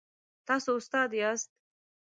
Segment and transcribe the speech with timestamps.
[0.47, 1.49] تاسو استاد یاست؟